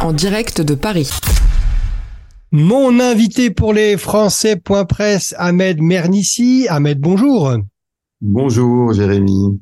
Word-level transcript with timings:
En 0.00 0.12
direct 0.12 0.60
de 0.60 0.74
Paris. 0.74 1.10
Mon 2.50 3.00
invité 3.00 3.50
pour 3.50 3.72
les 3.72 3.96
Français.press, 3.96 5.34
Ahmed 5.38 5.80
Mernissi. 5.80 6.66
Ahmed, 6.68 7.00
bonjour. 7.00 7.56
Bonjour, 8.20 8.92
Jérémy. 8.92 9.60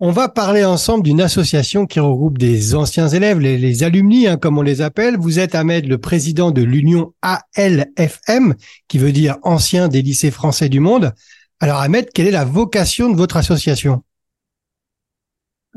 On 0.00 0.10
va 0.10 0.28
parler 0.28 0.64
ensemble 0.64 1.04
d'une 1.04 1.20
association 1.20 1.86
qui 1.86 2.00
regroupe 2.00 2.38
des 2.38 2.74
anciens 2.74 3.08
élèves, 3.08 3.38
les, 3.38 3.82
alumni, 3.84 4.26
hein, 4.26 4.36
comme 4.36 4.58
on 4.58 4.62
les 4.62 4.80
appelle. 4.80 5.16
Vous 5.16 5.38
êtes 5.38 5.54
Ahmed, 5.54 5.86
le 5.86 5.98
président 5.98 6.50
de 6.50 6.62
l'union 6.62 7.12
ALFM, 7.22 8.54
qui 8.88 8.98
veut 8.98 9.12
dire 9.12 9.36
ancien 9.42 9.88
des 9.88 10.02
lycées 10.02 10.30
français 10.30 10.68
du 10.68 10.80
monde. 10.80 11.12
Alors 11.60 11.78
Ahmed, 11.78 12.08
quelle 12.12 12.26
est 12.26 12.32
la 12.32 12.44
vocation 12.44 13.10
de 13.10 13.16
votre 13.16 13.36
association? 13.36 14.02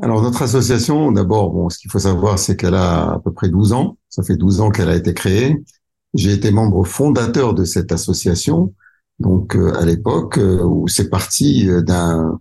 Alors 0.00 0.22
notre 0.22 0.42
association, 0.42 1.10
d'abord, 1.10 1.50
bon, 1.50 1.68
ce 1.70 1.78
qu'il 1.78 1.90
faut 1.90 1.98
savoir, 1.98 2.38
c'est 2.38 2.56
qu'elle 2.56 2.74
a 2.74 3.14
à 3.14 3.18
peu 3.18 3.32
près 3.32 3.48
12 3.48 3.72
ans. 3.72 3.98
Ça 4.08 4.22
fait 4.22 4.36
12 4.36 4.60
ans 4.60 4.70
qu'elle 4.70 4.88
a 4.88 4.96
été 4.96 5.12
créée. 5.12 5.56
J'ai 6.14 6.32
été 6.32 6.50
membre 6.52 6.84
fondateur 6.84 7.52
de 7.52 7.64
cette 7.64 7.92
association, 7.92 8.72
donc 9.18 9.56
euh, 9.56 9.74
à 9.74 9.84
l'époque 9.84 10.38
euh, 10.38 10.62
où 10.62 10.88
c'est 10.88 11.10
parti 11.10 11.68
euh, 11.68 11.82
d'un 11.82 12.40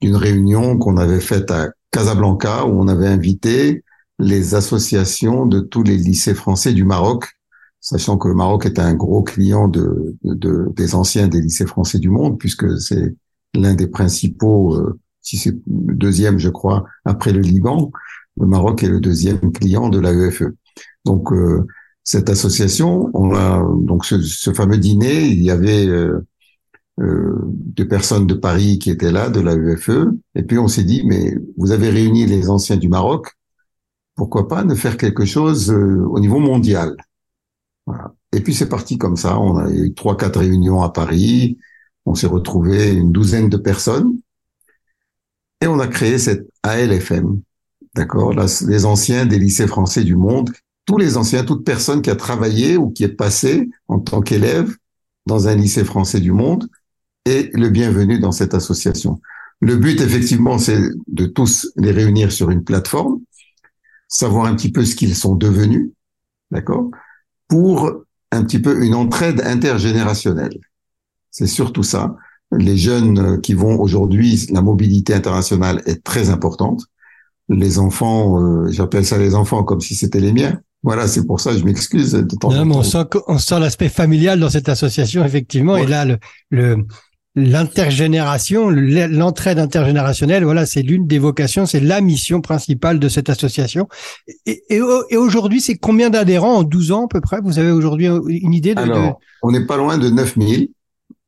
d'une 0.00 0.14
réunion 0.14 0.78
qu'on 0.78 0.96
avait 0.96 1.20
faite 1.20 1.50
à 1.50 1.70
Casablanca 1.90 2.64
où 2.66 2.80
on 2.80 2.86
avait 2.86 3.08
invité 3.08 3.82
les 4.20 4.54
associations 4.54 5.46
de 5.46 5.58
tous 5.58 5.82
les 5.82 5.96
lycées 5.96 6.34
français 6.34 6.72
du 6.72 6.84
Maroc, 6.84 7.32
sachant 7.80 8.16
que 8.18 8.28
le 8.28 8.34
Maroc 8.34 8.66
est 8.66 8.78
un 8.78 8.94
gros 8.94 9.24
client 9.24 9.66
de, 9.66 10.16
de 10.22 10.68
des 10.76 10.94
anciens 10.94 11.26
des 11.26 11.40
lycées 11.40 11.66
français 11.66 11.98
du 11.98 12.10
monde 12.10 12.38
puisque 12.38 12.78
c'est 12.80 13.16
l'un 13.54 13.74
des 13.74 13.88
principaux 13.88 14.78
si 15.28 15.36
c'est 15.36 15.50
le 15.66 15.94
deuxième, 15.94 16.38
je 16.38 16.48
crois, 16.48 16.86
après 17.04 17.32
le 17.32 17.40
Liban, 17.40 17.92
le 18.40 18.46
Maroc 18.46 18.82
est 18.82 18.88
le 18.88 18.98
deuxième 18.98 19.52
client 19.52 19.90
de 19.90 20.00
l'AEFE. 20.00 20.44
Donc 21.04 21.32
euh, 21.32 21.66
cette 22.02 22.30
association, 22.30 23.10
on 23.12 23.34
a 23.34 23.62
donc 23.82 24.06
ce, 24.06 24.52
fameux 24.54 24.78
dîner, 24.78 25.26
il 25.26 25.42
y 25.42 25.50
avait 25.50 25.86
euh, 25.86 26.26
euh, 27.00 27.36
des 27.44 27.84
personnes 27.84 28.26
de 28.26 28.32
Paris 28.32 28.78
qui 28.78 28.90
étaient 28.90 29.12
là, 29.12 29.28
de 29.28 29.40
l'AEFE, 29.40 30.08
et 30.34 30.44
puis 30.44 30.58
on 30.58 30.66
s'est 30.66 30.84
dit, 30.84 31.02
mais 31.04 31.36
vous 31.58 31.72
avez 31.72 31.90
réuni 31.90 32.24
les 32.24 32.48
anciens 32.48 32.78
du 32.78 32.88
Maroc, 32.88 33.36
pourquoi 34.14 34.48
pas 34.48 34.64
ne 34.64 34.74
faire 34.74 34.96
quelque 34.96 35.26
chose 35.26 35.70
au 35.70 36.18
niveau 36.20 36.38
mondial? 36.38 36.96
Voilà. 37.86 38.14
Et 38.32 38.40
puis 38.40 38.54
c'est 38.54 38.70
parti 38.70 38.96
comme 38.96 39.16
ça, 39.16 39.38
on 39.38 39.58
a 39.58 39.70
eu 39.70 39.92
trois, 39.92 40.16
quatre 40.16 40.40
réunions 40.40 40.80
à 40.80 40.88
Paris, 40.88 41.58
on 42.06 42.14
s'est 42.14 42.26
retrouvé 42.26 42.94
une 42.94 43.12
douzaine 43.12 43.50
de 43.50 43.58
personnes, 43.58 44.17
et 45.60 45.66
on 45.66 45.78
a 45.80 45.88
créé 45.88 46.18
cette 46.18 46.48
ALFM, 46.62 47.40
d'accord? 47.94 48.32
Les 48.32 48.84
anciens 48.84 49.26
des 49.26 49.38
lycées 49.38 49.66
français 49.66 50.04
du 50.04 50.16
monde, 50.16 50.52
tous 50.86 50.98
les 50.98 51.16
anciens, 51.16 51.44
toute 51.44 51.64
personne 51.64 52.00
qui 52.00 52.10
a 52.10 52.16
travaillé 52.16 52.76
ou 52.76 52.90
qui 52.90 53.04
est 53.04 53.08
passé 53.08 53.68
en 53.88 53.98
tant 53.98 54.20
qu'élève 54.20 54.74
dans 55.26 55.48
un 55.48 55.54
lycée 55.54 55.84
français 55.84 56.20
du 56.20 56.32
monde 56.32 56.68
est 57.24 57.54
le 57.54 57.68
bienvenu 57.68 58.18
dans 58.18 58.32
cette 58.32 58.54
association. 58.54 59.20
Le 59.60 59.76
but, 59.76 60.00
effectivement, 60.00 60.58
c'est 60.58 60.80
de 61.08 61.26
tous 61.26 61.68
les 61.76 61.90
réunir 61.90 62.32
sur 62.32 62.50
une 62.50 62.64
plateforme, 62.64 63.20
savoir 64.06 64.46
un 64.46 64.54
petit 64.54 64.72
peu 64.72 64.84
ce 64.84 64.94
qu'ils 64.94 65.16
sont 65.16 65.34
devenus, 65.34 65.90
d'accord? 66.50 66.90
Pour 67.48 67.92
un 68.30 68.44
petit 68.44 68.60
peu 68.60 68.82
une 68.84 68.94
entraide 68.94 69.42
intergénérationnelle. 69.44 70.58
C'est 71.30 71.46
surtout 71.46 71.82
ça 71.82 72.16
les 72.52 72.76
jeunes 72.76 73.18
euh, 73.18 73.36
qui 73.38 73.54
vont 73.54 73.78
aujourd'hui, 73.80 74.46
la 74.50 74.62
mobilité 74.62 75.14
internationale 75.14 75.82
est 75.86 76.02
très 76.02 76.30
importante. 76.30 76.82
Les 77.48 77.78
enfants, 77.78 78.40
euh, 78.40 78.70
j'appelle 78.70 79.04
ça 79.04 79.18
les 79.18 79.34
enfants 79.34 79.64
comme 79.64 79.80
si 79.80 79.94
c'était 79.94 80.20
les 80.20 80.32
miens. 80.32 80.58
Voilà, 80.82 81.08
c'est 81.08 81.26
pour 81.26 81.40
ça 81.40 81.56
je 81.56 81.64
m'excuse 81.64 82.12
de 82.12 82.36
temps 82.36 82.52
non, 82.52 82.76
On 82.76 82.82
sent, 82.84 83.04
on 83.26 83.38
sent 83.38 83.58
l'aspect 83.58 83.88
familial 83.88 84.38
dans 84.38 84.48
cette 84.48 84.68
association, 84.68 85.24
effectivement. 85.24 85.76
Et 85.76 85.86
là, 85.86 86.04
le, 86.04 86.18
le 86.50 86.86
l'intergénération, 87.34 88.68
l'entraide 88.68 89.58
intergénérationnelle, 89.58 90.44
voilà, 90.44 90.66
c'est 90.66 90.82
l'une 90.82 91.06
des 91.06 91.18
vocations, 91.18 91.66
c'est 91.66 91.80
la 91.80 92.00
mission 92.00 92.40
principale 92.40 92.98
de 92.98 93.08
cette 93.08 93.30
association. 93.30 93.88
Et, 94.46 94.62
et, 94.70 94.80
et 95.10 95.16
aujourd'hui, 95.16 95.60
c'est 95.60 95.76
combien 95.76 96.10
d'adhérents 96.10 96.56
en 96.56 96.62
12 96.64 96.92
ans 96.92 97.04
à 97.04 97.08
peu 97.08 97.20
près? 97.20 97.40
Vous 97.40 97.58
avez 97.58 97.70
aujourd'hui 97.70 98.08
une 98.28 98.54
idée 98.54 98.74
de, 98.74 98.80
Alors, 98.80 99.20
on 99.42 99.52
n'est 99.52 99.66
pas 99.66 99.76
loin 99.76 99.98
de 99.98 100.08
9000. 100.08 100.70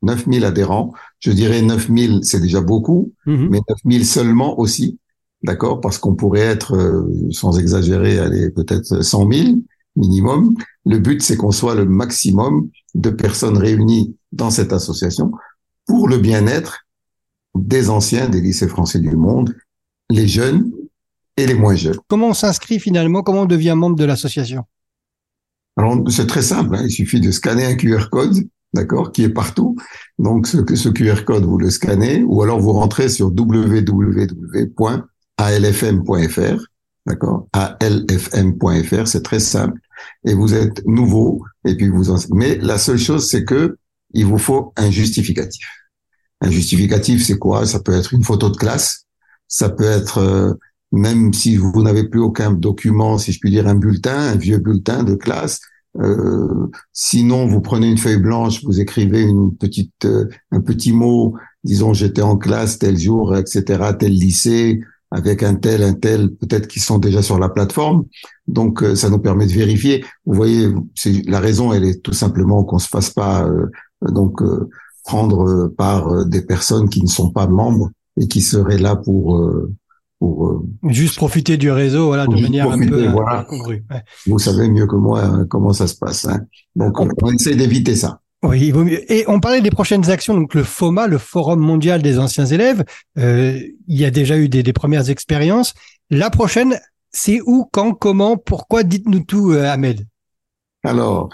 9000 0.03 0.44
adhérents. 0.44 0.93
Je 1.19 1.33
dirais 1.33 1.62
9000, 1.62 2.21
c'est 2.22 2.41
déjà 2.41 2.61
beaucoup, 2.61 3.12
mhm. 3.27 3.49
mais 3.50 3.61
9000 3.69 4.06
seulement 4.06 4.59
aussi, 4.59 4.99
d'accord 5.43 5.81
Parce 5.81 5.99
qu'on 5.99 6.15
pourrait 6.15 6.41
être, 6.41 6.77
euh, 6.77 7.31
sans 7.31 7.59
exagérer, 7.59 8.19
aller 8.19 8.50
peut-être 8.50 9.03
100 9.03 9.33
000 9.33 9.49
minimum. 9.97 10.55
Le 10.87 10.99
but, 10.99 11.22
c'est 11.22 11.37
qu'on 11.37 11.50
soit 11.50 11.75
le 11.75 11.84
maximum 11.84 12.71
de 12.94 13.10
personnes 13.10 13.59
réunies 13.59 14.16
dans 14.33 14.50
cette 14.50 14.72
association 14.72 15.33
pour 15.87 16.09
le 16.09 16.19
bien-être 16.19 16.87
des 17.55 17.91
anciens 17.91 18.28
des 18.28 18.41
lycées 18.41 18.69
français 18.69 19.00
du 19.00 19.16
monde, 19.16 19.56
les 20.09 20.28
jeunes 20.28 20.71
et 21.37 21.47
les 21.47 21.55
moins 21.55 21.75
jeunes. 21.75 21.99
Comment 22.09 22.28
on 22.28 22.34
s'inscrit 22.34 22.78
finalement? 22.78 23.22
Comment 23.22 23.43
on 23.43 23.47
devient 23.47 23.75
membre 23.77 23.97
de 23.97 24.05
l'association? 24.05 24.65
Alors, 25.77 25.97
c'est 26.10 26.27
très 26.27 26.43
simple. 26.43 26.77
Hein. 26.77 26.83
il 26.84 26.91
suffit 26.91 27.21
de 27.21 27.31
scanner 27.31 27.65
un 27.65 27.75
QR 27.75 28.09
code 28.10 28.37
d'accord, 28.73 29.13
qui 29.13 29.25
est 29.25 29.31
partout. 29.31 29.77
Donc, 30.19 30.47
ce, 30.47 30.59
ce 30.75 30.89
QR 30.89 31.25
code, 31.25 31.45
vous 31.45 31.59
le 31.59 31.71
scannez, 31.71 32.23
ou 32.23 32.43
alors 32.43 32.61
vous 32.61 32.73
rentrez 32.73 33.09
sur 33.09 33.29
www.alfm.fr, 33.29 33.85
d'accord, 37.07 37.49
alfm.fr, 37.53 39.07
c'est 39.07 39.23
très 39.23 39.41
simple. 39.41 39.81
Et 40.25 40.35
vous 40.35 40.55
êtes 40.55 40.85
nouveau, 40.87 41.45
et 41.65 41.77
puis 41.77 41.89
vous 41.89 42.11
en... 42.11 42.17
Mais 42.31 42.57
la 42.57 42.79
seule 42.79 42.99
chose, 42.99 43.29
c'est 43.29 43.45
que 43.45 43.77
il 44.13 44.27
vous 44.27 44.39
faut 44.39 44.73
un 44.77 44.91
justificatif. 44.91 45.67
Un 46.41 46.51
justificatif, 46.51 47.25
c'est 47.25 47.39
quoi? 47.39 47.67
Ça 47.67 47.81
peut 47.81 47.93
être 47.93 48.13
une 48.13 48.25
photo 48.25 48.51
de 48.51 48.57
classe, 48.57 49.05
ça 49.47 49.69
peut 49.69 49.85
être 49.85 50.19
euh, 50.19 50.55
même 50.93 51.33
si 51.33 51.57
vous 51.57 51.83
n'avez 51.83 52.09
plus 52.09 52.21
aucun 52.21 52.53
document, 52.53 53.19
si 53.19 53.33
je 53.33 53.39
puis 53.39 53.51
dire 53.51 53.69
un 53.69 53.75
bulletin, 53.75 54.19
un 54.19 54.37
vieux 54.37 54.59
bulletin 54.59 55.05
de 55.05 55.15
classe, 55.15 55.61
euh, 55.99 56.69
sinon, 56.93 57.47
vous 57.47 57.61
prenez 57.61 57.89
une 57.89 57.99
feuille 57.99 58.21
blanche, 58.21 58.65
vous 58.65 58.81
écrivez 58.81 59.23
une 59.23 59.56
petite, 59.56 60.05
euh, 60.05 60.28
un 60.53 60.61
petit 60.61 60.93
mot, 60.93 61.34
disons 61.65 61.93
j'étais 61.93 62.23
en 62.23 62.37
classe 62.37 62.78
tel 62.78 62.97
jour, 62.97 63.37
etc., 63.37 63.93
tel 63.99 64.12
lycée, 64.12 64.81
avec 65.11 65.43
un 65.43 65.56
tel, 65.56 65.83
un 65.83 65.95
tel, 65.95 66.31
peut-être 66.37 66.69
qu'ils 66.69 66.83
sont 66.83 66.99
déjà 66.99 67.23
sur 67.23 67.39
la 67.39 67.49
plateforme. 67.49 68.05
Donc, 68.47 68.83
euh, 68.83 68.95
ça 68.95 69.11
nous 69.11 69.19
permet 69.19 69.47
de 69.47 69.53
vérifier. 69.53 70.05
Vous 70.25 70.34
voyez, 70.34 70.69
la 71.27 71.41
raison, 71.41 71.73
elle 71.73 71.84
est 71.84 72.03
tout 72.03 72.12
simplement 72.12 72.62
qu'on 72.62 72.78
se 72.78 72.89
fasse 72.89 73.11
pas 73.11 73.49
donc 74.03 74.41
prendre 75.05 75.69
par 75.77 76.25
des 76.27 76.43
personnes 76.43 76.89
qui 76.89 77.03
ne 77.03 77.09
sont 77.09 77.31
pas 77.31 77.47
membres 77.49 77.91
et 78.17 78.28
qui 78.28 78.41
seraient 78.41 78.78
là 78.78 78.97
pour 78.97 79.43
pour 80.21 80.47
euh, 80.47 80.63
juste 80.85 81.17
profiter 81.17 81.57
du 81.57 81.71
réseau, 81.73 82.07
voilà, 82.07 82.27
de 82.27 82.41
manière 82.41 82.71
un 82.71 82.79
peu 82.79 83.09
euh. 83.09 83.99
Vous 84.27 84.39
savez 84.39 84.69
mieux 84.69 84.87
que 84.87 84.97
moi 84.97 85.25
hein, 85.25 85.47
comment 85.49 85.73
ça 85.73 85.87
se 85.87 85.97
passe. 85.97 86.27
Hein. 86.27 86.43
Donc, 86.77 87.01
on, 87.01 87.09
on 87.23 87.33
essaie 87.33 87.57
d'éviter 87.57 87.97
ça. 87.97 88.21
Oui, 88.43 88.61
il 88.61 88.73
vaut 88.73 88.85
mieux. 88.85 89.11
Et 89.13 89.25
on 89.29 89.41
parlait 89.41 89.63
des 89.63 89.71
prochaines 89.71 90.11
actions, 90.11 90.35
donc 90.35 90.55
le 90.55 90.63
FOMA, 90.63 91.07
le 91.07 91.19
Forum 91.19 91.61
mondial 91.61 92.03
des 92.03 92.19
anciens 92.19 92.47
élèves. 92.47 92.85
Euh, 93.19 93.59
il 93.89 93.99
y 93.99 94.05
a 94.05 94.11
déjà 94.11 94.37
eu 94.37 94.49
des, 94.49 94.63
des 94.63 94.73
premières 94.73 95.11
expériences. 95.11 95.75
La 96.11 96.29
prochaine, 96.31 96.79
c'est 97.11 97.41
où, 97.45 97.69
quand, 97.73 97.93
comment, 97.93 98.37
pourquoi 98.37 98.83
Dites-nous 98.83 99.21
tout, 99.21 99.53
euh, 99.53 99.65
Ahmed. 99.65 100.07
Alors, 100.85 101.31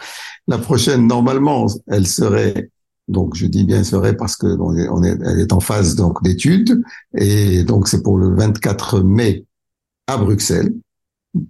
la 0.46 0.58
prochaine, 0.58 1.06
normalement, 1.06 1.66
elle 1.88 2.06
serait 2.06 2.70
donc 3.08 3.36
je 3.36 3.46
dis 3.46 3.64
bien 3.64 3.84
serait 3.84 4.16
parce 4.16 4.36
que 4.36 4.46
on 4.46 5.02
est, 5.02 5.18
elle 5.24 5.40
est 5.40 5.52
en 5.52 5.60
phase 5.60 5.94
donc 5.94 6.22
d'études 6.22 6.82
et 7.14 7.62
donc 7.62 7.88
c'est 7.88 8.02
pour 8.02 8.18
le 8.18 8.34
24 8.34 9.00
mai 9.00 9.44
à 10.06 10.16
Bruxelles. 10.16 10.74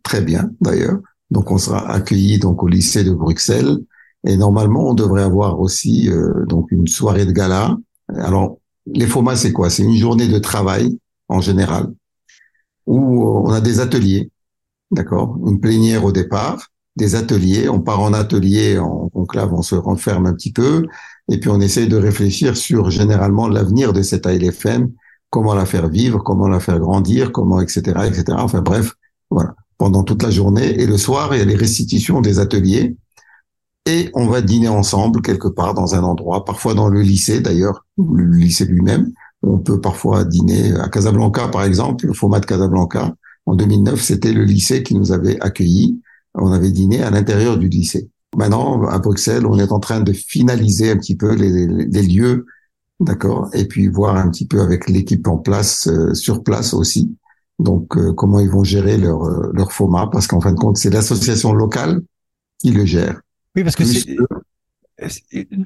Très 0.03 0.20
bien 0.20 0.50
d'ailleurs. 0.61 0.99
Donc 1.31 1.50
on 1.50 1.58
sera 1.58 1.91
accueilli 1.91 2.38
donc 2.38 2.62
au 2.62 2.69
lycée 2.69 3.05
de 3.05 3.12
Bruxelles 3.12 3.79
et 4.26 4.37
normalement 4.37 4.91
on 4.91 4.94
devrait 4.94 5.23
avoir 5.23 5.61
aussi 5.61 6.11
euh, 6.11 6.44
donc 6.47 6.70
une 6.73 6.87
soirée 6.87 7.25
de 7.25 7.32
gala. 7.32 7.76
Alors 8.17 8.58
les 8.87 9.06
FOMA 9.06 9.37
c'est 9.37 9.53
quoi? 9.53 9.70
C'est 9.70 9.82
une 9.82 9.97
journée 9.97 10.29
de 10.29 10.38
travail 10.38 10.99
en 11.29 11.41
général 11.41 11.93
où 12.87 13.26
on 13.47 13.50
a 13.50 13.61
des 13.61 13.81
ateliers, 13.81 14.31
d'accord, 14.91 15.38
une 15.47 15.61
plénière 15.61 16.05
au 16.05 16.12
départ, 16.12 16.69
des 16.97 17.14
ateliers. 17.14 17.69
On 17.69 17.81
part 17.81 18.00
en 18.00 18.12
atelier 18.12 18.79
en 18.79 19.08
conclave, 19.08 19.53
on 19.53 19.62
se 19.62 19.75
renferme 19.75 20.26
un 20.26 20.35
petit 20.35 20.53
peu 20.53 20.85
et 21.28 21.38
puis 21.38 21.50
on 21.50 21.61
essaye 21.61 21.88
de 21.88 21.96
réfléchir 21.96 22.56
sur 22.56 22.90
généralement 22.90 23.49
l'avenir 23.49 23.93
de 23.93 24.02
cette 24.02 24.26
ALFM, 24.26 24.90
comment 25.31 25.55
la 25.55 25.67
faire 25.67 25.88
vivre, 25.88 26.20
comment 26.23 26.49
la 26.49 26.61
faire 26.61 26.78
grandir, 26.78 27.32
comment, 27.32 27.61
etc., 27.61 27.81
etc. 28.06 28.25
Enfin 28.38 28.62
bref, 28.62 28.94
voilà, 29.31 29.55
pendant 29.78 30.05
toute 30.05 30.23
la 30.23 30.31
journée. 30.31 30.81
Et 30.81 30.87
le 30.87 30.96
soir, 30.96 31.34
il 31.34 31.38
y 31.38 31.43
a 31.43 31.44
les 31.44 31.56
restitutions 31.56 32.20
des 32.20 32.38
ateliers. 32.38 32.96
Et 33.88 34.11
on 34.14 34.26
va 34.26 34.40
dîner 34.40 34.69
ensemble 34.69 35.23
quelque 35.23 35.49
part 35.49 35.75
dans 35.75 35.94
un 35.94 36.02
endroit, 36.02 36.44
parfois 36.44 36.75
dans 36.75 36.88
le 36.88 37.02
lycée 37.02 37.40
d'ailleurs, 37.40 37.87
le 37.99 38.25
lycée 38.25 38.64
lui-même. 38.64 39.12
On 39.43 39.58
peut 39.58 39.81
parfois 39.81 40.25
dîner 40.25 40.75
à 40.75 40.88
Casablanca, 40.88 41.49
par 41.49 41.62
exemple, 41.62 42.06
le 42.06 42.12
format 42.12 42.40
de 42.40 42.46
Casablanca. 42.46 43.14
En 43.46 43.55
2009, 43.55 44.00
c'était 44.00 44.32
le 44.32 44.44
lycée 44.44 44.82
qui 44.82 44.96
nous 44.96 45.12
avait 45.12 45.40
accueillis 45.40 46.00
on 46.37 46.52
avait 46.52 46.70
dîné 46.70 47.02
à 47.02 47.11
l'intérieur 47.11 47.56
du 47.56 47.69
lycée. 47.69 48.11
Maintenant, 48.37 48.87
à 48.87 48.99
Bruxelles, 48.99 49.47
on 49.47 49.59
est 49.59 49.73
en 49.73 49.81
train 49.81 50.00
de 50.00 50.12
finaliser 50.12 50.91
un 50.91 50.97
petit 50.97 51.17
peu 51.17 51.35
les, 51.35 51.67
les 51.67 52.03
lieux, 52.03 52.47
d'accord, 53.00 53.49
et 53.55 53.67
puis 53.67 53.88
voir 53.88 54.17
un 54.17 54.31
petit 54.31 54.47
peu 54.47 54.61
avec 54.61 54.88
l'équipe 54.88 55.27
en 55.27 55.38
place, 55.38 55.88
euh, 55.88 56.15
sur 56.15 56.43
place 56.43 56.75
aussi. 56.75 57.17
Donc, 57.59 57.97
euh, 57.97 58.12
comment 58.12 58.38
ils 58.38 58.50
vont 58.50 58.65
gérer 58.65 58.99
leur 58.99 59.25
euh, 59.25 59.50
leur 59.55 59.73
FOMA, 59.73 60.09
parce 60.12 60.27
qu'en 60.27 60.41
fin 60.41 60.53
de 60.53 60.59
compte, 60.59 60.77
c'est 60.77 60.91
l'association 60.91 61.55
locale 61.55 62.03
qui 62.61 62.71
le 62.71 62.85
gère. 62.85 63.21
Oui, 63.56 63.65
parce 63.65 63.77
que 63.77 63.85
c'est 63.85 64.17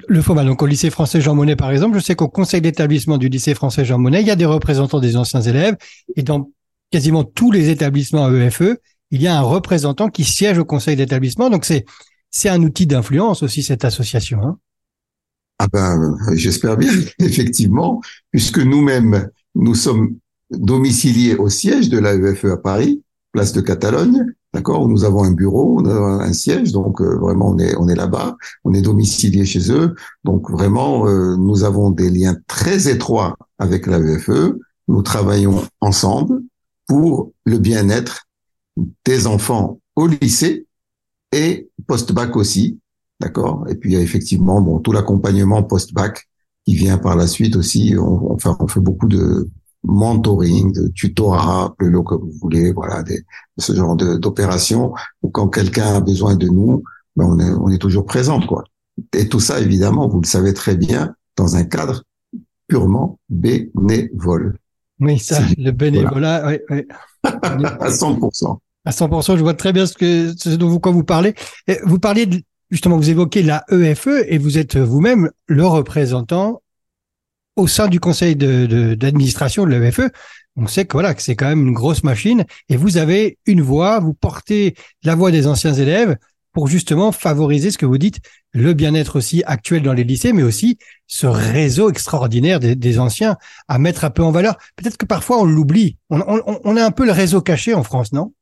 le 0.07 0.21
FOMA, 0.21 0.43
donc 0.43 0.61
au 0.61 0.65
lycée 0.65 0.89
français 0.89 1.21
Jean 1.21 1.35
Monnet 1.35 1.55
par 1.55 1.71
exemple, 1.71 1.97
je 1.97 2.03
sais 2.03 2.15
qu'au 2.15 2.27
conseil 2.27 2.59
d'établissement 2.59 3.17
du 3.17 3.29
lycée 3.29 3.53
français 3.53 3.85
Jean 3.85 3.97
Monnet, 3.97 4.21
il 4.21 4.27
y 4.27 4.31
a 4.31 4.35
des 4.35 4.45
représentants 4.45 4.99
des 4.99 5.15
anciens 5.15 5.41
élèves 5.41 5.77
et 6.17 6.23
dans 6.23 6.49
quasiment 6.91 7.23
tous 7.23 7.51
les 7.51 7.69
établissements 7.69 8.29
EFE, 8.29 8.61
e, 8.61 8.77
il 9.11 9.21
y 9.21 9.27
a 9.27 9.37
un 9.37 9.41
représentant 9.41 10.09
qui 10.09 10.25
siège 10.25 10.57
au 10.57 10.65
conseil 10.65 10.97
d'établissement. 10.97 11.49
Donc 11.49 11.63
c'est 11.63 11.85
c'est 12.31 12.49
un 12.49 12.63
outil 12.63 12.87
d'influence 12.87 13.43
aussi 13.43 13.61
cette 13.61 13.85
association. 13.85 14.41
Hein 14.43 14.57
ah 15.59 15.67
ben, 15.71 16.17
j'espère 16.33 16.75
bien, 16.75 16.91
effectivement, 17.19 18.01
puisque 18.31 18.57
nous-mêmes, 18.57 19.29
nous 19.53 19.75
sommes 19.75 20.15
domiciliés 20.49 21.35
au 21.35 21.49
siège 21.49 21.89
de 21.89 21.99
l'AEFE 21.99 22.45
à 22.45 22.57
Paris, 22.57 23.03
place 23.31 23.53
de 23.53 23.61
Catalogne, 23.61 24.25
d'accord, 24.53 24.87
nous 24.87 25.03
avons 25.03 25.23
un 25.23 25.31
bureau, 25.33 25.85
un 25.87 26.33
siège, 26.33 26.71
donc 26.71 26.99
euh, 26.99 27.15
vraiment 27.17 27.49
on 27.49 27.59
est 27.59 27.75
on 27.75 27.87
est 27.87 27.95
là-bas, 27.95 28.37
on 28.63 28.73
est 28.73 28.81
domicilié 28.81 29.45
chez 29.45 29.71
eux, 29.71 29.93
donc 30.23 30.49
vraiment 30.49 31.07
euh, 31.07 31.35
nous 31.37 31.63
avons 31.63 31.91
des 31.91 32.09
liens 32.09 32.35
très 32.47 32.89
étroits 32.89 33.37
avec 33.59 33.85
l'AEFE, 33.85 34.55
nous 34.87 35.01
travaillons 35.03 35.63
ensemble 35.79 36.41
pour 36.87 37.31
le 37.45 37.59
bien-être 37.59 38.25
des 39.05 39.27
enfants 39.27 39.79
au 39.95 40.07
lycée 40.07 40.65
et 41.31 41.69
post-bac 41.87 42.35
aussi, 42.35 42.79
d'accord? 43.19 43.65
Et 43.69 43.75
puis 43.75 43.91
il 43.91 43.93
y 43.93 43.97
a 43.97 44.01
effectivement 44.01 44.61
bon 44.61 44.79
tout 44.79 44.91
l'accompagnement 44.91 45.63
post-bac 45.63 46.27
qui 46.65 46.75
vient 46.75 46.97
par 46.97 47.15
la 47.15 47.27
suite 47.27 47.55
aussi. 47.55 47.95
On, 47.97 48.33
enfin, 48.33 48.55
on 48.59 48.67
fait 48.67 48.79
beaucoup 48.79 49.07
de 49.07 49.49
mentoring, 49.83 50.73
de 50.73 50.87
tutorat, 50.89 51.65
appelez-le 51.65 52.01
comme 52.03 52.21
vous 52.21 52.37
voulez, 52.39 52.71
voilà, 52.71 53.01
des, 53.03 53.23
ce 53.57 53.73
genre 53.73 53.95
d'opération 53.95 54.93
où 55.23 55.29
quand 55.29 55.47
quelqu'un 55.47 55.95
a 55.95 56.01
besoin 56.01 56.35
de 56.35 56.47
nous, 56.47 56.83
ben 57.15 57.25
on, 57.25 57.39
est, 57.39 57.51
on 57.51 57.69
est 57.69 57.79
toujours 57.79 58.05
présent, 58.05 58.39
quoi. 58.41 58.63
Et 59.13 59.27
tout 59.27 59.39
ça, 59.39 59.59
évidemment, 59.59 60.07
vous 60.07 60.21
le 60.21 60.27
savez 60.27 60.53
très 60.53 60.75
bien, 60.75 61.15
dans 61.35 61.55
un 61.55 61.63
cadre 61.63 62.03
purement 62.67 63.19
bénévole. 63.29 64.57
Oui, 64.99 65.17
ça, 65.17 65.41
le 65.57 65.71
bénévolat, 65.71 66.47
oui, 66.47 66.59
oui. 66.69 66.87
à 67.23 67.89
100%. 67.89 68.57
À 68.85 68.91
100%, 68.91 69.37
je 69.37 69.41
vois 69.41 69.53
très 69.53 69.73
bien 69.73 69.85
ce 69.85 69.93
que 69.93 70.33
ce 70.35 70.49
dont 70.49 70.67
vous 70.67 70.79
quoi 70.79 70.91
vous 70.91 71.03
parlez. 71.03 71.35
Vous 71.83 71.99
parliez 71.99 72.25
de, 72.25 72.41
justement, 72.71 72.97
vous 72.97 73.09
évoquez 73.09 73.43
la 73.43 73.63
EFE 73.69 74.07
e 74.07 74.25
et 74.27 74.37
vous 74.37 74.57
êtes 74.57 74.77
vous-même 74.77 75.29
le 75.45 75.65
représentant 75.65 76.61
au 77.55 77.67
sein 77.67 77.87
du 77.87 77.99
conseil 77.99 78.35
d'administration 78.35 79.65
de, 79.65 79.71
de 79.71 79.77
l'EFE. 79.77 80.09
On 80.55 80.67
sait 80.67 80.85
que 80.85 80.93
voilà 80.93 81.13
que 81.13 81.21
c'est 81.21 81.35
quand 81.35 81.47
même 81.47 81.67
une 81.67 81.73
grosse 81.73 82.03
machine 82.03 82.45
et 82.69 82.75
vous 82.75 82.97
avez 82.97 83.37
une 83.45 83.61
voix, 83.61 83.99
vous 83.99 84.13
portez 84.13 84.75
la 85.03 85.15
voix 85.15 85.31
des 85.31 85.47
anciens 85.47 85.73
élèves 85.73 86.17
pour 86.53 86.67
justement 86.67 87.13
favoriser 87.13 87.71
ce 87.71 87.77
que 87.77 87.85
vous 87.85 87.97
dites, 87.97 88.19
le 88.51 88.73
bien-être 88.73 89.15
aussi 89.15 89.41
actuel 89.45 89.83
dans 89.83 89.93
les 89.93 90.03
lycées, 90.03 90.33
mais 90.33 90.43
aussi 90.43 90.77
ce 91.07 91.25
réseau 91.25 91.89
extraordinaire 91.89 92.59
des, 92.59 92.75
des 92.75 92.99
anciens 92.99 93.37
à 93.69 93.79
mettre 93.79 94.03
un 94.03 94.09
peu 94.09 94.23
en 94.23 94.31
valeur. 94.31 94.57
Peut-être 94.75 94.97
que 94.97 95.05
parfois 95.05 95.39
on 95.39 95.45
l'oublie. 95.45 95.97
On, 96.09 96.19
on, 96.19 96.59
on 96.63 96.77
a 96.77 96.83
un 96.83 96.91
peu 96.91 97.05
le 97.05 97.13
réseau 97.13 97.41
caché 97.41 97.73
en 97.73 97.83
France, 97.83 98.11
non? 98.11 98.33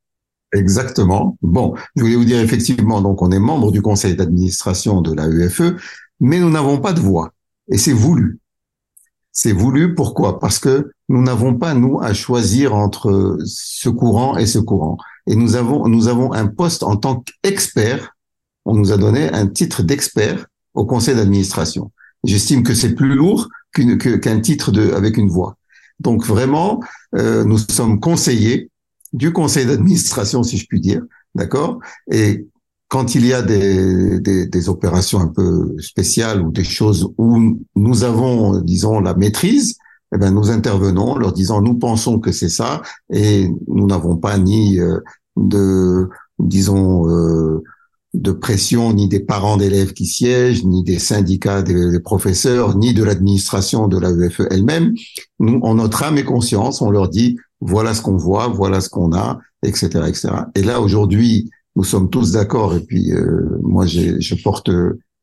Exactement. 0.54 1.38
Bon, 1.42 1.76
je 1.96 2.02
voulais 2.02 2.16
vous 2.16 2.26
dire 2.26 2.40
effectivement, 2.40 3.02
donc 3.02 3.22
on 3.22 3.32
est 3.32 3.40
membre 3.40 3.72
du 3.72 3.82
conseil 3.82 4.16
d'administration 4.16 5.02
de 5.02 5.14
la 5.14 5.28
UFE, 5.28 5.76
mais 6.20 6.40
nous 6.40 6.50
n'avons 6.50 6.80
pas 6.80 6.94
de 6.94 7.00
voix. 7.00 7.32
Et 7.70 7.78
c'est 7.78 7.94
voulu. 7.94 8.40
C'est 9.32 9.52
voulu 9.52 9.94
pourquoi? 9.94 10.40
Parce 10.40 10.58
que 10.60 10.92
nous 11.08 11.22
n'avons 11.22 11.56
pas, 11.56 11.74
nous, 11.74 12.00
à 12.02 12.14
choisir 12.14 12.76
entre 12.76 13.38
ce 13.46 13.90
courant 13.90 14.38
et 14.38 14.48
ce 14.48 14.60
courant. 14.60 14.98
Et 15.28 15.36
nous 15.36 15.56
avons, 15.56 15.88
nous 15.88 16.08
avons 16.08 16.34
un 16.34 16.48
poste 16.48 16.84
en 16.84 16.96
tant 16.96 17.24
qu'expert. 17.44 18.16
On 18.66 18.76
nous 18.76 18.92
a 18.92 18.98
donné 18.98 19.32
un 19.32 19.48
titre 19.48 19.84
d'expert 19.84 20.48
au 20.74 20.86
conseil 20.86 21.16
d'administration. 21.16 21.92
J'estime 22.24 22.64
que 22.64 22.74
c'est 22.74 22.96
plus 22.96 23.14
lourd 23.16 23.48
qu'un 23.74 24.40
titre 24.40 24.72
de, 24.72 24.92
avec 24.92 25.18
une 25.18 25.30
voix. 25.30 25.58
Donc 26.00 26.26
vraiment, 26.26 26.80
euh, 27.16 27.44
nous 27.44 27.58
sommes 27.58 28.00
conseillers 28.00 28.69
du 29.14 29.34
conseil 29.34 29.66
d'administration, 29.66 30.44
si 30.44 30.58
je 30.58 30.66
puis 30.68 30.80
dire, 30.80 31.02
d'accord? 31.36 31.80
Et 32.12 32.48
quand 32.88 33.16
il 33.16 33.26
y 33.26 33.34
a 33.34 33.42
des, 33.42 34.20
des, 34.20 34.48
des, 34.48 34.70
opérations 34.70 35.20
un 35.20 35.28
peu 35.28 35.76
spéciales 35.80 36.42
ou 36.42 36.52
des 36.52 36.64
choses 36.64 37.14
où 37.18 37.60
nous 37.76 38.04
avons, 38.04 38.62
disons, 38.62 39.00
la 39.00 39.14
maîtrise, 39.14 39.78
eh 40.14 40.18
ben, 40.18 40.32
nous 40.32 40.50
intervenons 40.50 41.16
leur 41.16 41.34
disant, 41.34 41.62
nous 41.62 41.76
pensons 41.76 42.20
que 42.20 42.32
c'est 42.32 42.50
ça, 42.50 42.82
et 43.14 43.48
nous 43.68 43.86
n'avons 43.86 44.18
pas 44.18 44.38
ni 44.40 44.80
euh, 44.80 45.00
de, 45.38 46.10
disons, 46.40 47.08
euh, 47.08 47.64
de 48.16 48.32
pression, 48.32 48.92
ni 48.94 49.08
des 49.08 49.20
parents 49.20 49.58
d'élèves 49.58 49.94
qui 49.94 50.08
siègent, 50.08 50.66
ni 50.66 50.84
des 50.84 50.98
syndicats 50.98 51.62
des, 51.62 52.00
professeurs, 52.00 52.76
ni 52.76 52.94
de 52.94 53.04
l'administration 53.04 53.88
de 53.88 54.00
la 54.00 54.10
UFE 54.10 54.48
elle-même. 54.50 54.96
Nous, 55.40 55.60
en 55.62 55.76
notre 55.76 56.04
âme 56.04 56.18
et 56.18 56.24
conscience, 56.24 56.82
on 56.82 56.90
leur 56.90 57.10
dit, 57.10 57.38
voilà 57.62 57.94
ce 57.94 58.02
qu'on 58.02 58.18
voit, 58.18 58.48
voilà 58.48 58.82
ce 58.82 58.90
qu'on 58.90 59.14
a, 59.14 59.40
etc., 59.64 59.88
etc. 60.08 60.30
Et 60.56 60.62
là, 60.62 60.82
aujourd'hui, 60.82 61.50
nous 61.76 61.84
sommes 61.84 62.10
tous 62.10 62.32
d'accord. 62.32 62.76
Et 62.76 62.82
puis, 62.82 63.12
euh, 63.12 63.60
moi, 63.62 63.86
je 63.86 64.36
porte 64.44 64.70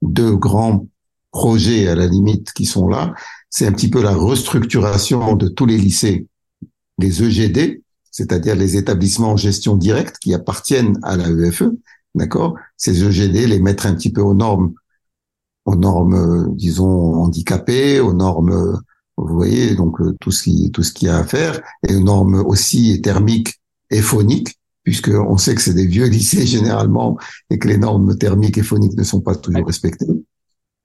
deux 0.03 0.37
grands 0.37 0.87
projets 1.31 1.89
à 1.89 1.95
la 1.95 2.07
limite 2.07 2.53
qui 2.53 2.65
sont 2.65 2.89
là. 2.89 3.15
C'est 3.51 3.67
un 3.67 3.73
petit 3.73 3.91
peu 3.91 4.03
la 4.03 4.15
restructuration 4.15 5.37
de 5.37 5.49
tous 5.49 5.67
les 5.67 5.79
lycées, 5.79 6.27
les 6.99 7.23
EGD, 7.23 7.83
c'est-à-dire 8.11 8.57
les 8.57 8.77
établissements 8.77 9.33
en 9.33 9.37
gestion 9.37 9.77
directe 9.77 10.17
qui 10.19 10.33
appartiennent 10.33 10.99
à 11.03 11.17
la 11.17 11.29
EFE, 11.29 11.65
d'accord? 12.15 12.55
Ces 12.77 13.05
EGD, 13.05 13.49
les 13.49 13.61
mettre 13.61 13.87
un 13.87 13.95
petit 13.95 14.11
peu 14.11 14.23
aux 14.23 14.35
normes, 14.35 14.73
aux 15.67 15.77
normes, 15.77 16.55
disons, 16.57 17.15
handicapées, 17.17 18.01
aux 18.01 18.15
normes 18.15 18.81
vous 19.17 19.35
voyez, 19.35 19.75
donc 19.75 20.01
euh, 20.01 20.15
tout 20.21 20.31
ce 20.31 20.45
qui 20.45 20.71
tout 20.71 20.83
ce 20.83 20.93
qu'il 20.93 21.09
y 21.09 21.11
a 21.11 21.19
à 21.19 21.25
faire, 21.25 21.61
et 21.87 21.93
une 21.93 22.05
norme 22.05 22.35
aussi 22.47 23.01
thermique 23.01 23.55
et 23.91 24.03
phonique, 24.03 24.59
puisque 24.83 25.09
on 25.09 25.37
sait 25.37 25.55
que 25.55 25.61
c'est 25.61 25.75
des 25.75 25.87
vieux 25.87 26.07
lycées 26.17 26.47
généralement 26.47 27.19
et 27.51 27.59
que 27.59 27.69
les 27.69 27.79
normes 27.79 28.17
thermiques 28.17 28.59
et 28.59 28.63
phoniques 28.63 28.97
ne 28.97 29.05
sont 29.05 29.21
pas 29.21 29.35
toujours 29.35 29.67
respectées. 29.67 30.07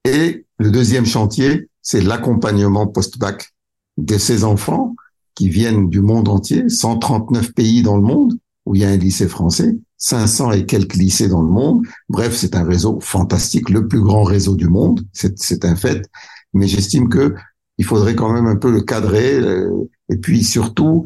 Et 0.04 0.46
le 0.58 0.70
deuxième 0.70 1.06
chantier, 1.06 1.68
c'est 1.82 2.00
l'accompagnement 2.00 2.86
post-bac 2.86 3.52
de 3.98 4.18
ces 4.18 4.44
enfants 4.44 4.94
qui 5.34 5.48
viennent 5.48 5.88
du 5.88 6.00
monde 6.00 6.28
entier, 6.28 6.68
139 6.68 7.52
pays 7.52 7.82
dans 7.82 7.96
le 7.96 8.02
monde 8.02 8.38
où 8.64 8.74
il 8.74 8.82
y 8.82 8.84
a 8.84 8.88
un 8.88 8.96
lycée 8.96 9.28
français, 9.28 9.76
500 9.98 10.52
et 10.52 10.66
quelques 10.66 10.94
lycées 10.94 11.28
dans 11.28 11.42
le 11.42 11.48
monde. 11.48 11.84
Bref, 12.08 12.34
c'est 12.36 12.54
un 12.54 12.64
réseau 12.64 12.98
fantastique, 13.00 13.70
le 13.70 13.88
plus 13.88 14.00
grand 14.00 14.22
réseau 14.22 14.56
du 14.56 14.68
monde, 14.68 15.02
c'est 15.12 15.64
un 15.64 15.76
fait. 15.76 16.08
Mais 16.52 16.66
j'estime 16.66 17.08
que 17.08 17.34
il 17.78 17.84
faudrait 17.84 18.14
quand 18.14 18.32
même 18.32 18.46
un 18.46 18.56
peu 18.56 18.70
le 18.70 18.82
cadrer 18.82 19.34
euh, 19.34 19.88
et 20.08 20.16
puis 20.16 20.44
surtout 20.44 21.04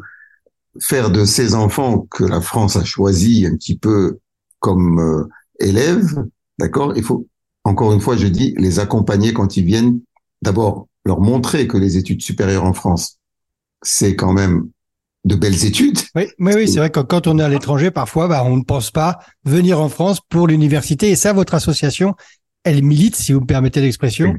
faire 0.81 1.09
de 1.09 1.25
ces 1.25 1.55
enfants 1.55 2.07
que 2.11 2.23
la 2.23 2.41
France 2.41 2.75
a 2.75 2.83
choisi 2.83 3.45
un 3.45 3.55
petit 3.55 3.77
peu 3.77 4.19
comme 4.59 4.99
euh, 4.99 5.27
élèves, 5.59 6.23
d'accord? 6.59 6.93
Il 6.95 7.03
faut 7.03 7.27
encore 7.67 7.91
une 7.91 7.99
fois, 7.99 8.15
je 8.15 8.27
dis, 8.27 8.55
les 8.57 8.79
accompagner 8.79 9.33
quand 9.33 9.57
ils 9.57 9.65
viennent. 9.65 9.99
D'abord, 10.41 10.87
leur 11.03 11.19
montrer 11.19 11.67
que 11.67 11.77
les 11.77 11.97
études 11.97 12.21
supérieures 12.21 12.63
en 12.63 12.71
France, 12.71 13.19
c'est 13.81 14.15
quand 14.15 14.31
même 14.31 14.69
de 15.25 15.35
belles 15.35 15.65
études. 15.65 15.99
Oui, 16.15 16.27
mais 16.37 16.55
oui, 16.55 16.69
c'est 16.69 16.79
vrai 16.79 16.89
que 16.89 17.01
quand 17.01 17.27
on 17.27 17.37
est 17.39 17.43
à 17.43 17.49
l'étranger, 17.49 17.91
parfois, 17.91 18.29
bah, 18.29 18.43
on 18.45 18.55
ne 18.55 18.63
pense 18.63 18.89
pas 18.91 19.19
venir 19.43 19.81
en 19.81 19.89
France 19.89 20.21
pour 20.29 20.47
l'université. 20.47 21.09
Et 21.09 21.17
ça, 21.17 21.33
votre 21.33 21.55
association, 21.55 22.15
elle 22.63 22.81
milite, 22.83 23.17
si 23.17 23.33
vous 23.33 23.41
me 23.41 23.45
permettez 23.45 23.81
l'expression, 23.81 24.33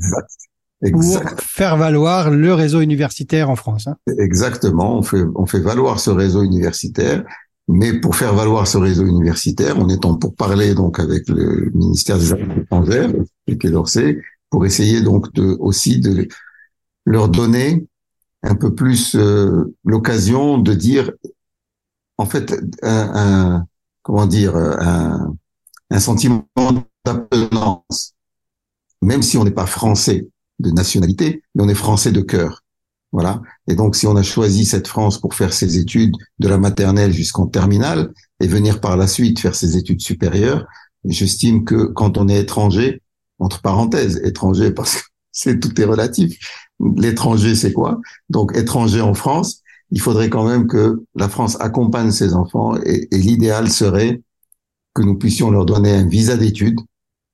pour 0.92 1.02
faire 1.38 1.76
valoir 1.76 2.30
le 2.30 2.54
réseau 2.54 2.80
universitaire 2.80 3.50
en 3.50 3.56
France. 3.56 3.87
Hein. 3.87 3.97
Exactement, 4.18 4.99
on 4.99 5.02
fait, 5.02 5.25
on 5.35 5.47
fait 5.47 5.61
valoir 5.61 5.99
ce 5.99 6.11
réseau 6.11 6.42
universitaire, 6.42 7.25
mais 7.66 7.99
pour 8.00 8.16
faire 8.16 8.35
valoir 8.35 8.66
ce 8.66 8.78
réseau 8.78 9.04
universitaire, 9.04 9.76
on 9.78 9.88
est 9.88 10.04
en 10.04 10.16
pour 10.16 10.35
parler 10.35 10.75
donc 10.75 11.00
avec 11.00 11.28
le 11.28 11.70
ministère 11.75 12.18
des 12.18 12.32
Affaires 12.32 12.58
étrangères, 12.58 13.11
le 13.47 13.54
Quai 13.56 13.70
d'Orsay, 13.70 14.18
pour 14.50 14.64
essayer 14.64 15.02
donc 15.02 15.32
de 15.35 15.56
aussi 15.61 16.00
de 16.00 16.28
leur 17.04 17.28
donner 17.28 17.87
un 18.42 18.54
peu 18.54 18.75
plus 18.75 19.16
euh, 19.16 19.75
l'occasion 19.85 20.58
de 20.58 20.73
dire, 20.75 21.11
en 22.18 22.26
fait, 22.26 22.52
un, 22.82 23.11
un 23.14 23.66
comment 24.02 24.26
dire, 24.26 24.56
un, 24.56 25.35
un 25.90 26.00
sentiment 26.00 26.47
d'appartenance, 27.04 28.14
même 29.02 29.23
si 29.23 29.37
on 29.37 29.44
n'est 29.44 29.50
pas 29.50 29.66
français, 29.66 30.28
de 30.59 30.71
nationalité, 30.71 31.43
mais 31.55 31.65
on 31.65 31.69
est 31.69 31.75
français 31.75 32.12
de 32.12 32.21
cœur. 32.21 32.62
Voilà. 33.12 33.41
Et 33.69 33.75
donc, 33.75 33.97
si 33.97 34.07
on 34.07 34.17
a 34.17 34.23
choisi 34.23 34.65
cette 34.65 34.87
France 34.87 35.19
pour 35.19 35.35
faire 35.35 35.53
ses 35.53 35.79
études 35.79 36.15
de 36.38 36.49
la 36.49 36.59
maternelle 36.59 37.12
jusqu'en 37.12 37.47
terminale, 37.47 38.12
et 38.41 38.47
venir 38.47 38.81
par 38.81 38.97
la 38.97 39.07
suite 39.07 39.41
faire 39.41 39.55
ses 39.55 39.77
études 39.77 40.00
supérieures, 40.00 40.67
j'estime 41.05 41.65
que 41.65 41.87
quand 41.87 42.19
on 42.19 42.29
est 42.29 42.41
étranger, 42.41 43.03
entre 43.38 43.61
parenthèses, 43.62 44.21
étranger 44.25 44.71
parce 44.71 44.97
que 44.97 45.03
c'est 45.33 45.61
tout 45.61 45.81
est 45.81 45.85
relatif. 45.85 46.38
L'étranger, 46.97 47.55
c'est 47.55 47.73
quoi? 47.73 48.00
Donc 48.29 48.57
étranger 48.57 49.00
en 49.00 49.15
France, 49.15 49.62
il 49.91 50.00
faudrait 50.00 50.29
quand 50.29 50.47
même 50.47 50.67
que 50.67 51.03
la 51.15 51.29
France 51.29 51.57
accompagne 51.61 52.11
ses 52.11 52.35
enfants 52.35 52.77
et, 52.85 53.09
et 53.11 53.19
l'idéal 53.19 53.71
serait 53.71 54.21
que 54.95 55.03
nous 55.03 55.17
puissions 55.17 55.50
leur 55.50 55.65
donner 55.65 55.93
un 55.93 56.07
visa 56.07 56.37
d'études 56.37 56.81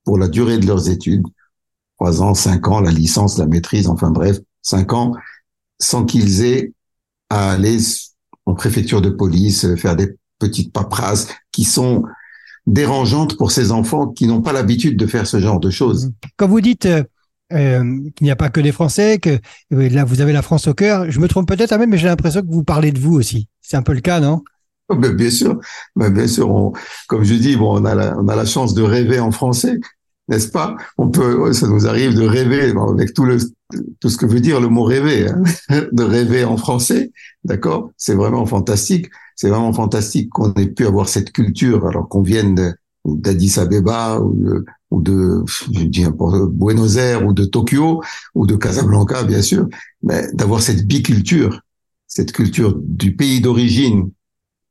pour 0.04 0.18
la 0.18 0.28
durée 0.28 0.58
de 0.58 0.66
leurs 0.66 0.90
études, 0.90 1.24
trois 1.96 2.22
ans, 2.22 2.34
cinq 2.34 2.68
ans, 2.68 2.80
la 2.80 2.90
licence, 2.90 3.38
la 3.38 3.46
maîtrise, 3.46 3.88
enfin 3.88 4.10
bref, 4.10 4.38
cinq 4.62 4.92
ans, 4.92 5.12
sans 5.80 6.04
qu'ils 6.04 6.44
aient 6.44 6.72
à 7.30 7.52
aller 7.52 7.78
en 8.46 8.54
préfecture 8.54 9.00
de 9.00 9.10
police, 9.10 9.64
euh, 9.64 9.76
faire 9.76 9.96
des 9.96 10.16
petites 10.38 10.72
paperasses 10.72 11.28
qui 11.52 11.64
sont 11.64 12.04
dérangeantes 12.66 13.36
pour 13.36 13.50
ces 13.50 13.72
enfants 13.72 14.08
qui 14.08 14.26
n'ont 14.26 14.42
pas 14.42 14.52
l'habitude 14.52 14.96
de 14.96 15.06
faire 15.06 15.26
ce 15.26 15.38
genre 15.38 15.60
de 15.60 15.70
choses. 15.70 16.12
Quand 16.36 16.48
vous 16.48 16.60
dites 16.60 16.86
euh, 16.86 17.02
euh 17.52 17.82
qu'il 18.16 18.24
n'y 18.24 18.30
a 18.30 18.36
pas 18.36 18.48
que 18.48 18.60
des 18.60 18.72
Français, 18.72 19.18
que 19.18 19.38
euh, 19.72 19.88
là 19.88 20.04
vous 20.04 20.20
avez 20.20 20.32
la 20.32 20.42
France 20.42 20.66
au 20.66 20.74
cœur, 20.74 21.10
je 21.10 21.20
me 21.20 21.28
trompe 21.28 21.48
peut-être 21.48 21.76
même, 21.76 21.90
mais 21.90 21.98
j'ai 21.98 22.08
l'impression 22.08 22.40
que 22.40 22.50
vous 22.50 22.64
parlez 22.64 22.92
de 22.92 22.98
vous 22.98 23.14
aussi. 23.14 23.48
C'est 23.60 23.76
un 23.76 23.82
peu 23.82 23.92
le 23.92 24.00
cas, 24.00 24.20
non? 24.20 24.42
Mais 24.94 25.12
bien 25.12 25.30
sûr, 25.30 25.58
mais 25.96 26.10
bien 26.10 26.26
sûr, 26.26 26.50
on, 26.50 26.72
comme 27.08 27.24
je 27.24 27.34
dis, 27.34 27.56
bon, 27.56 27.80
on 27.80 27.84
a 27.86 27.94
la, 27.94 28.18
on 28.18 28.28
a 28.28 28.36
la 28.36 28.44
chance 28.44 28.74
de 28.74 28.82
rêver 28.82 29.18
en 29.18 29.30
français, 29.30 29.78
n'est-ce 30.28 30.48
pas? 30.48 30.76
On 30.96 31.08
peut, 31.08 31.52
ça 31.52 31.68
nous 31.68 31.86
arrive 31.86 32.14
de 32.14 32.26
rêver 32.26 32.72
avec 32.88 33.14
tout 33.14 33.24
le 33.24 33.38
tout 34.00 34.08
ce 34.08 34.16
que 34.16 34.26
veut 34.26 34.40
dire 34.40 34.60
le 34.60 34.68
mot 34.68 34.84
rêver, 34.84 35.28
hein, 35.28 35.42
de 35.92 36.02
rêver 36.02 36.44
en 36.44 36.56
français, 36.56 37.12
d'accord? 37.44 37.90
C'est 37.96 38.14
vraiment 38.14 38.46
fantastique. 38.46 39.06
C'est 39.36 39.48
vraiment 39.48 39.72
fantastique 39.72 40.30
qu'on 40.30 40.52
ait 40.54 40.66
pu 40.66 40.86
avoir 40.86 41.08
cette 41.08 41.32
culture, 41.32 41.86
alors 41.86 42.08
qu'on 42.08 42.22
vienne 42.22 42.76
d'Addis 43.04 43.58
Abeba 43.58 44.20
ou 44.20 45.02
de, 45.02 45.44
je 45.48 45.84
dis 45.84 46.06
Buenos 46.52 46.96
Aires 46.96 47.26
ou 47.26 47.32
de 47.32 47.44
Tokyo 47.44 48.02
ou 48.34 48.46
de 48.46 48.54
Casablanca, 48.54 49.24
bien 49.24 49.42
sûr, 49.42 49.66
mais 50.02 50.28
d'avoir 50.34 50.62
cette 50.62 50.86
biculture, 50.86 51.60
cette 52.06 52.32
culture 52.32 52.78
du 52.80 53.16
pays 53.16 53.40
d'origine 53.40 54.10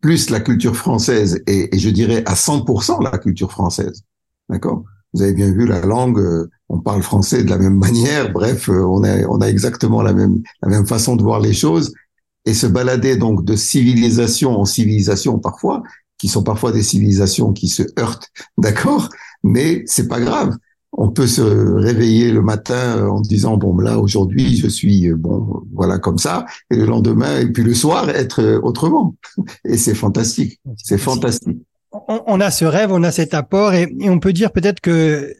plus 0.01 0.29
la 0.29 0.39
culture 0.39 0.75
française 0.75 1.41
et, 1.45 1.75
et 1.75 1.79
je 1.79 1.89
dirais 1.89 2.23
à 2.25 2.35
100% 2.35 3.03
la 3.03 3.17
culture 3.17 3.51
française, 3.51 4.03
d'accord? 4.49 4.83
Vous 5.13 5.21
avez 5.21 5.33
bien 5.33 5.51
vu 5.51 5.65
la 5.65 5.81
langue, 5.81 6.19
euh, 6.19 6.49
on 6.69 6.79
parle 6.79 7.03
français 7.03 7.43
de 7.43 7.49
la 7.49 7.57
même 7.57 7.77
manière. 7.77 8.31
Bref, 8.31 8.69
euh, 8.69 8.83
on 8.83 9.03
a, 9.03 9.25
on 9.27 9.39
a 9.41 9.47
exactement 9.47 10.01
la 10.01 10.13
même, 10.13 10.41
la 10.61 10.69
même 10.69 10.87
façon 10.87 11.15
de 11.15 11.23
voir 11.23 11.39
les 11.39 11.53
choses. 11.53 11.93
Et 12.45 12.53
se 12.53 12.67
balader 12.67 13.15
donc 13.15 13.45
de 13.45 13.55
civilisation 13.55 14.59
en 14.59 14.65
civilisation 14.65 15.39
parfois, 15.39 15.81
qui 16.17 16.27
sont 16.27 16.43
parfois 16.43 16.71
des 16.71 16.83
civilisations 16.83 17.53
qui 17.53 17.69
se 17.69 17.83
heurtent, 17.97 18.29
d'accord 18.57 19.09
Mais 19.43 19.83
c'est 19.85 20.07
pas 20.07 20.19
grave. 20.19 20.55
On 20.95 21.09
peut 21.09 21.25
se 21.25 21.41
réveiller 21.41 22.31
le 22.31 22.41
matin 22.41 22.97
euh, 22.97 23.07
en 23.07 23.21
disant 23.21 23.57
bon 23.57 23.75
là 23.77 23.97
aujourd'hui 23.97 24.57
je 24.57 24.67
suis 24.67 25.11
bon 25.11 25.63
voilà 25.73 25.97
comme 25.97 26.19
ça 26.19 26.45
et 26.69 26.75
le 26.75 26.85
lendemain 26.85 27.39
et 27.39 27.47
puis 27.51 27.63
le 27.63 27.73
soir 27.73 28.11
être 28.11 28.59
autrement 28.61 29.15
et 29.65 29.77
c'est 29.77 29.95
fantastique 29.95 30.59
c'est 30.77 30.99
fantastique 30.99 31.63
on, 32.07 32.39
a 32.39 32.51
ce 32.51 32.65
rêve, 32.65 32.91
on 32.91 33.03
a 33.03 33.11
cet 33.11 33.33
apport, 33.33 33.73
et, 33.73 33.87
on 34.01 34.19
peut 34.19 34.33
dire 34.33 34.51
peut-être 34.51 34.79
que 34.79 35.35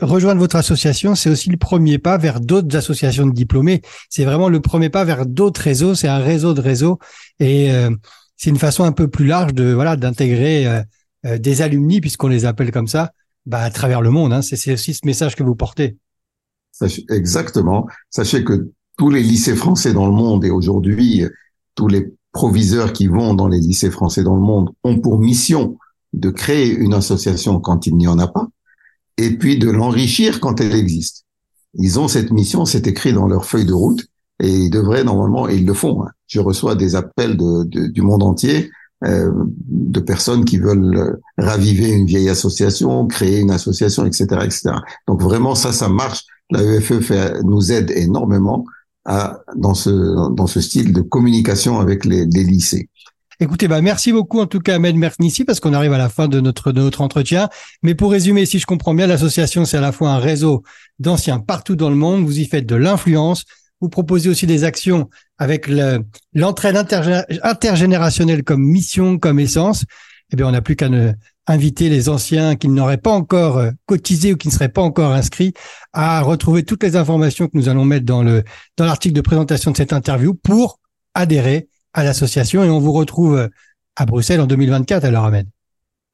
rejoindre 0.00 0.40
votre 0.40 0.56
association, 0.56 1.14
c'est 1.14 1.30
aussi 1.30 1.50
le 1.50 1.56
premier 1.56 1.98
pas 1.98 2.16
vers 2.16 2.40
d'autres 2.40 2.76
associations 2.76 3.26
de 3.26 3.32
diplômés. 3.32 3.82
C'est 4.08 4.24
vraiment 4.24 4.48
le 4.48 4.60
premier 4.60 4.88
pas 4.88 5.04
vers 5.04 5.26
d'autres 5.26 5.60
réseaux. 5.60 5.94
C'est 5.94 6.08
un 6.08 6.18
réseau 6.18 6.54
de 6.54 6.60
réseaux, 6.60 6.98
et 7.38 7.72
euh, 7.72 7.90
c'est 8.36 8.50
une 8.50 8.58
façon 8.58 8.84
un 8.84 8.92
peu 8.92 9.08
plus 9.08 9.26
large 9.26 9.54
de 9.54 9.72
voilà 9.72 9.96
d'intégrer 9.96 10.66
euh, 10.66 10.82
euh, 11.26 11.38
des 11.38 11.62
alumni, 11.62 12.00
puisqu'on 12.00 12.28
les 12.28 12.44
appelle 12.44 12.72
comme 12.72 12.88
ça, 12.88 13.12
bah, 13.46 13.60
à 13.60 13.70
travers 13.70 14.00
le 14.00 14.10
monde. 14.10 14.32
Hein. 14.32 14.42
C'est 14.42 14.72
aussi 14.72 14.94
ce 14.94 15.06
message 15.06 15.36
que 15.36 15.42
vous 15.42 15.54
portez. 15.54 15.96
exactement. 17.10 17.86
Sachez 18.10 18.44
que 18.44 18.70
tous 18.96 19.10
les 19.10 19.22
lycées 19.22 19.56
français 19.56 19.92
dans 19.92 20.06
le 20.06 20.12
monde 20.12 20.44
et 20.44 20.50
aujourd'hui 20.50 21.24
tous 21.74 21.88
les 21.88 22.12
proviseurs 22.32 22.92
qui 22.92 23.06
vont 23.06 23.34
dans 23.34 23.48
les 23.48 23.60
lycées 23.60 23.90
français 23.90 24.22
dans 24.22 24.34
le 24.34 24.42
monde 24.42 24.70
ont 24.84 24.98
pour 24.98 25.18
mission 25.18 25.78
de 26.12 26.30
créer 26.30 26.70
une 26.70 26.94
association 26.94 27.60
quand 27.60 27.86
il 27.86 27.96
n'y 27.96 28.06
en 28.06 28.18
a 28.18 28.26
pas, 28.26 28.48
et 29.18 29.36
puis 29.36 29.58
de 29.58 29.70
l'enrichir 29.70 30.40
quand 30.40 30.60
elle 30.60 30.74
existe. 30.74 31.24
Ils 31.74 31.98
ont 31.98 32.08
cette 32.08 32.32
mission, 32.32 32.64
c'est 32.64 32.86
écrit 32.86 33.12
dans 33.12 33.26
leur 33.26 33.44
feuille 33.44 33.64
de 33.64 33.72
route, 33.72 34.06
et 34.40 34.50
ils 34.50 34.70
devraient 34.70 35.04
normalement, 35.04 35.48
et 35.48 35.56
ils 35.56 35.66
le 35.66 35.74
font. 35.74 36.02
Hein. 36.02 36.10
Je 36.26 36.40
reçois 36.40 36.74
des 36.74 36.96
appels 36.96 37.36
du 37.36 38.02
monde 38.02 38.22
entier 38.22 38.70
euh, 39.04 39.30
de 39.68 40.00
personnes 40.00 40.44
qui 40.44 40.58
veulent 40.58 41.18
raviver 41.38 41.90
une 41.90 42.06
vieille 42.06 42.28
association, 42.28 43.06
créer 43.06 43.40
une 43.40 43.50
association, 43.50 44.04
etc., 44.04 44.26
etc. 44.44 44.70
Donc 45.08 45.22
vraiment, 45.22 45.54
ça, 45.54 45.72
ça 45.72 45.88
marche. 45.88 46.24
La 46.50 46.62
EFE 46.62 47.00
fait, 47.00 47.42
nous 47.42 47.72
aide 47.72 47.90
énormément 47.90 48.66
dans 49.06 49.74
ce 49.74 49.90
dans 50.34 50.46
ce 50.46 50.60
style 50.60 50.92
de 50.92 51.00
communication 51.00 51.80
avec 51.80 52.04
les, 52.04 52.26
les 52.26 52.44
lycées. 52.44 52.88
Écoutez, 53.40 53.66
bah 53.66 53.80
merci 53.80 54.12
beaucoup 54.12 54.40
en 54.40 54.46
tout 54.46 54.60
cas 54.60 54.76
Ahmed 54.76 54.94
Mernissi 54.94 55.44
parce 55.44 55.58
qu'on 55.58 55.72
arrive 55.72 55.92
à 55.92 55.98
la 55.98 56.08
fin 56.08 56.28
de 56.28 56.40
notre 56.40 56.70
de 56.70 56.80
notre 56.80 57.00
entretien. 57.00 57.48
Mais 57.82 57.94
pour 57.94 58.12
résumer, 58.12 58.46
si 58.46 58.58
je 58.60 58.66
comprends 58.66 58.94
bien, 58.94 59.06
l'association 59.06 59.64
c'est 59.64 59.78
à 59.78 59.80
la 59.80 59.90
fois 59.90 60.10
un 60.10 60.18
réseau 60.18 60.62
d'anciens 61.00 61.40
partout 61.40 61.74
dans 61.74 61.90
le 61.90 61.96
monde. 61.96 62.24
Vous 62.24 62.38
y 62.38 62.44
faites 62.44 62.66
de 62.66 62.76
l'influence. 62.76 63.44
Vous 63.80 63.88
proposez 63.88 64.28
aussi 64.28 64.46
des 64.46 64.62
actions 64.62 65.10
avec 65.38 65.68
l'entraide 66.32 66.76
intergénérationnelle 67.42 68.44
comme 68.44 68.62
mission, 68.62 69.18
comme 69.18 69.40
essence. 69.40 69.84
Eh 70.32 70.36
bien, 70.36 70.46
on 70.46 70.52
n'a 70.52 70.62
plus 70.62 70.76
qu'à 70.76 70.88
ne 70.88 71.12
inviter 71.46 71.88
les 71.88 72.08
anciens 72.08 72.56
qui 72.56 72.68
n'auraient 72.68 72.98
pas 72.98 73.10
encore 73.10 73.58
euh, 73.58 73.70
cotisé 73.86 74.32
ou 74.32 74.36
qui 74.36 74.48
ne 74.48 74.52
seraient 74.52 74.68
pas 74.68 74.82
encore 74.82 75.12
inscrits 75.12 75.54
à 75.92 76.20
retrouver 76.20 76.62
toutes 76.62 76.82
les 76.82 76.96
informations 76.96 77.46
que 77.46 77.56
nous 77.56 77.68
allons 77.68 77.84
mettre 77.84 78.06
dans 78.06 78.22
le 78.22 78.44
dans 78.76 78.84
l'article 78.84 79.14
de 79.14 79.20
présentation 79.20 79.70
de 79.70 79.76
cette 79.76 79.92
interview 79.92 80.34
pour 80.34 80.78
adhérer 81.14 81.68
à 81.92 82.04
l'association. 82.04 82.64
Et 82.64 82.70
on 82.70 82.78
vous 82.78 82.92
retrouve 82.92 83.36
euh, 83.36 83.48
à 83.96 84.06
Bruxelles 84.06 84.40
en 84.40 84.46
2024 84.46 85.04
alors 85.04 85.24
Ahmed. 85.24 85.48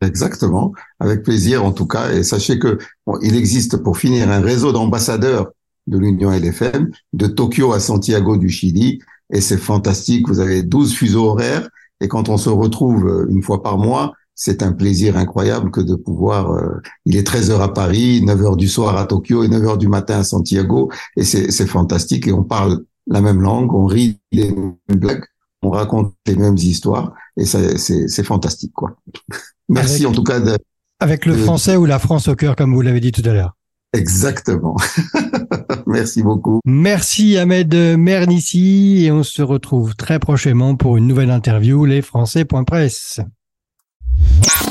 Exactement, 0.00 0.73
avec 1.00 1.25
plaisir 1.25 1.64
en 1.64 1.73
tout 1.73 1.87
cas. 1.87 2.12
Et 2.12 2.23
sachez 2.23 2.58
que 2.58 2.78
il 3.23 3.37
existe 3.37 3.78
pour 3.78 3.99
finir 3.99 4.30
un 4.30 4.40
réseau 4.40 4.73
d'ambassadeurs 4.73 5.50
de 5.88 5.99
l'Union 5.99 6.30
LFM 6.30 6.90
de 7.12 7.26
Tokyo 7.26 7.73
à 7.73 7.80
Santiago 7.80 8.37
du 8.37 8.49
Chili. 8.49 9.00
Et 9.30 9.40
c'est 9.40 9.58
fantastique, 9.58 10.28
vous 10.28 10.40
avez 10.40 10.62
12 10.62 10.94
fuseaux 10.94 11.26
horaires. 11.26 11.68
Et 12.00 12.08
quand 12.08 12.28
on 12.28 12.37
se 12.37 12.49
retrouve 12.49 13.08
euh, 13.08 13.26
une 13.28 13.42
fois 13.42 13.62
par 13.62 13.76
mois, 13.76 14.14
c'est 14.40 14.62
un 14.62 14.71
plaisir 14.71 15.16
incroyable 15.16 15.73
que 15.73 15.80
de 15.80 15.97
pouvoir. 15.97 16.52
Euh, 16.52 16.80
il 17.04 17.16
est 17.16 17.25
13 17.25 17.50
heures 17.50 17.61
à 17.61 17.75
Paris, 17.75 18.23
9 18.23 18.42
heures 18.45 18.57
du 18.57 18.68
soir 18.68 18.97
à 18.97 19.04
Tokyo 19.04 19.42
et 19.42 19.49
9 19.49 19.64
heures 19.66 19.78
du 19.78 19.88
matin 19.88 20.21
à 20.21 20.25
Santiago, 20.25 20.90
et 21.16 21.25
c'est 21.25 21.66
fantastique. 21.66 22.28
Et 22.28 22.33
on 22.33 22.45
parle 22.45 22.85
la 23.09 23.21
même 23.21 23.40
langue, 23.42 23.75
on 23.75 23.87
rit 23.87 24.21
les 24.30 24.52
mêmes 24.52 24.76
blagues, 24.90 25.25
on 25.62 25.71
raconte 25.71 26.14
les 26.25 26.37
mêmes 26.37 26.57
histoires, 26.57 27.14
et 27.37 27.47
c'est 27.47 28.25
fantastique, 28.25 28.73
quoi. 28.75 28.97
Merci 29.68 30.07
en 30.07 30.12
tout 30.12 30.23
cas. 30.23 30.38
De, 30.38 30.57
avec 31.00 31.26
le 31.26 31.35
français 31.35 31.76
ou 31.76 31.85
la 31.85 31.99
France 31.99 32.28
au 32.28 32.37
cœur, 32.37 32.54
comme 32.54 32.73
vous 32.73 32.80
l'avez 32.80 33.00
dit 33.00 33.11
tout 33.11 33.28
à 33.28 33.33
l'heure. 33.33 33.57
Exactement. 33.92 34.76
Merci 35.87 36.23
beaucoup. 36.23 36.61
Merci 36.64 37.37
Ahmed 37.38 37.75
Mernissi 37.75 39.04
et 39.04 39.11
on 39.11 39.25
se 39.25 39.42
retrouve 39.42 39.97
très 39.97 40.21
prochainement 40.21 40.76
pour 40.76 40.97
une 40.97 41.09
nouvelle 41.09 41.30
interview, 41.30 41.85
lesfrançais.press. 41.87 43.21
Wow. 44.20 44.67